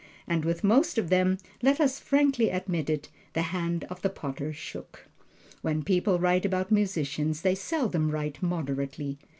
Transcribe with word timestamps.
And 0.27 0.45
with 0.45 0.63
most 0.63 0.97
of 0.97 1.11
them, 1.11 1.37
let 1.61 1.79
us 1.79 1.99
frankly 1.99 2.49
admit 2.49 2.89
it, 2.89 3.09
the 3.33 3.43
hand 3.53 3.83
of 3.83 4.01
the 4.01 4.09
Potter 4.09 4.51
shook. 4.51 5.05
When 5.61 5.83
people 5.83 6.17
write 6.17 6.43
about 6.43 6.71
musicians, 6.71 7.43
they 7.43 7.53
seldom 7.53 8.09
write 8.09 8.41
moderately. 8.41 9.19